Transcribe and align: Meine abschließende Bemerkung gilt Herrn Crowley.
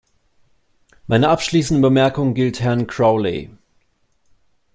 Meine 1.05 1.29
abschließende 1.29 1.79
Bemerkung 1.87 2.33
gilt 2.33 2.59
Herrn 2.59 2.87
Crowley. 2.87 3.51